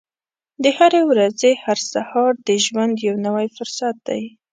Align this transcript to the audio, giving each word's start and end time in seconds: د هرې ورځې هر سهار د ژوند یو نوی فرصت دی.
د 0.63 0.65
هرې 0.77 1.01
ورځې 1.11 1.51
هر 1.63 1.79
سهار 1.91 2.31
د 2.47 2.49
ژوند 2.65 2.93
یو 3.07 3.15
نوی 3.27 3.47
فرصت 3.57 3.95
دی. 4.07 4.23